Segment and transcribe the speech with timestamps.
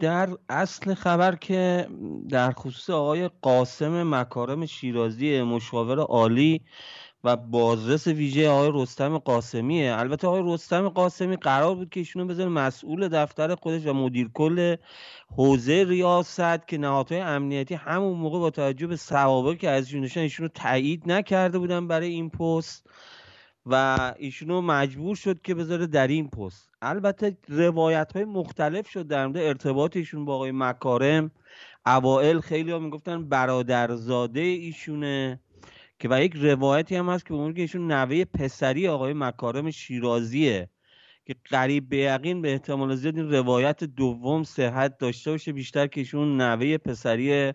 [0.00, 1.88] در اصل خبر که
[2.28, 6.60] در خصوص آقای قاسم مکارم شیرازی مشاور عالی
[7.24, 9.94] و بازرس ویژه آقای رستم قاسمیه.
[9.94, 14.76] البته آقای رستم قاسمی قرار بود که ایشونو بذاره مسئول دفتر خودش و مدیر کل
[15.36, 20.48] حوزه ریاست که نهادهای امنیتی همون موقع با توجه به سوابقی که از ایشون ایشونو
[20.48, 22.86] تایید نکرده بودن برای این پست.
[23.66, 26.70] و ایشونو مجبور شد که بذاره در این پست.
[26.82, 31.30] البته روایت های مختلف شد در مورد ارتباط ایشون با آقای مکارم.
[31.86, 35.40] اوائل خیلی ها می‌گفتن برادرزاده ایشونه
[35.98, 40.68] که و یک روایتی هم هست که به که ایشون نوه پسری آقای مکارم شیرازیه
[41.26, 46.00] که قریب به یقین به احتمال زیاد این روایت دوم صحت داشته باشه بیشتر که
[46.00, 47.52] ایشون نوه پسری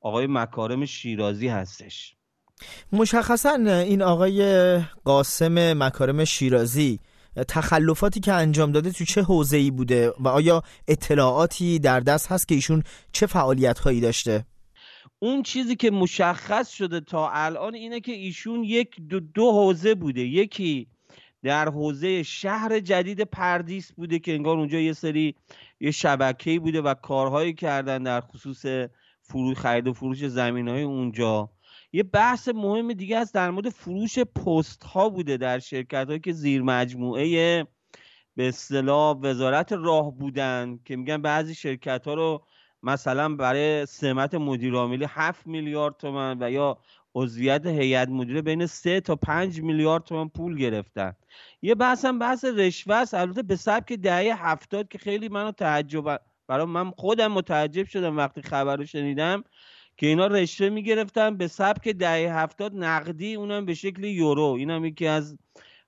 [0.00, 2.15] آقای مکارم شیرازی هستش.
[2.92, 7.00] مشخصا این آقای قاسم مکارم شیرازی
[7.48, 12.48] تخلفاتی که انجام داده تو چه حوزه ای بوده و آیا اطلاعاتی در دست هست
[12.48, 12.82] که ایشون
[13.12, 14.44] چه فعالیت هایی داشته؟
[15.18, 20.20] اون چیزی که مشخص شده تا الان اینه که ایشون یک دو, دو حوزه بوده.
[20.20, 20.86] یکی
[21.42, 25.34] در حوزه شهر جدید پردیس بوده که انگار اونجا یه سری
[25.80, 28.66] یه شبکه‌ای بوده و کارهایی کردن در خصوص
[29.22, 31.50] فروش خرید و فروش زمین های اونجا.
[31.96, 36.32] یه بحث مهم دیگه است در مورد فروش پست ها بوده در شرکت هایی که
[36.32, 37.66] زیر مجموعه
[38.36, 42.46] به اصطلاح وزارت راه بودن که میگن بعضی شرکت ها رو
[42.82, 46.78] مثلا برای سمت مدیر عاملی 7 میلیارد تومن و یا
[47.14, 51.12] عضویت هیئت مدیره بین 3 تا 5 میلیارد تومن پول گرفتن.
[51.62, 56.20] یه بحث هم بحث رشوه است البته به سبک دهه هفتاد که خیلی منو تعجب
[56.46, 59.44] برای من خودم متعجب شدم وقتی خبر رو شنیدم.
[59.96, 64.56] که اینا رشوه می‌گرفتن به سبک دهه هفتاد نقدی اونم به شکل یورو.
[64.58, 65.36] اینم یکی از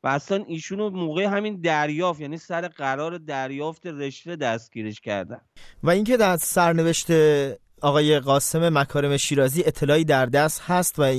[0.02, 5.40] و اصلا ایشونو موقع همین دریافت یعنی سر قرار دریافت رشوه دستگیرش کردن.
[5.82, 7.06] و اینکه در سرنوشت
[7.82, 11.14] آقای قاسم مکارم شیرازی اطلاعی در دست هست و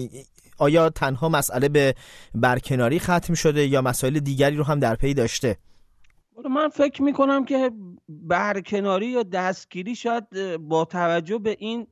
[0.58, 1.96] آیا تنها مسئله به
[2.36, 5.58] برکناری ختم شده یا مسائل دیگری رو هم در پی داشته؟
[6.50, 7.72] من فکر می‌کنم که
[8.10, 11.88] برکناری یا دستگیری شاید با توجه به این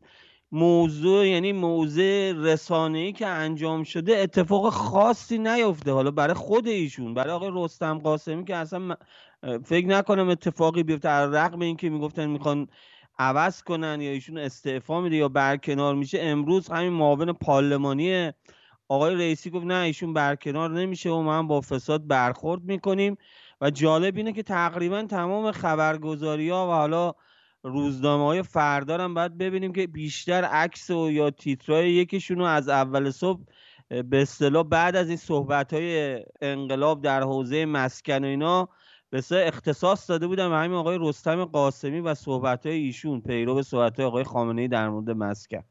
[0.51, 5.91] موضوع یعنی موضوع رسانه‌ای که انجام شده اتفاق خاصی نیفته.
[5.91, 8.95] حالا برای خود ایشون برای آقای رستم قاسمی که اصلا
[9.65, 11.09] فکر نکنم اتفاقی بیفته.
[11.09, 12.67] رغم اینکه می‌گفتن می‌خوان
[13.19, 18.31] عوض کنن یا ایشون استعفا میده یا برکنار میشه امروز همین معاون پارلمانی
[18.87, 23.17] آقای رئیسی گفت نه ایشون برکنار نمیشه و ما هم با فساد برخورد می‌کنیم.
[23.61, 27.13] و جالب اینه که تقریبا تمام خبرگزاری ها و حالا
[27.63, 32.69] روزنامه های فردا هم باید ببینیم که بیشتر عکس و یا تیترای یکیشون رو از
[32.69, 33.43] اول صبح
[33.89, 38.69] به اصطلاح بعد از این صحبت های انقلاب در حوزه مسکن و اینا
[39.09, 43.63] به اختصاص داده بودن به همین آقای رستم قاسمی و صحبت های ایشون پیرو به
[43.63, 45.63] صحبت های آقای خامنه ای در مورد مسکن.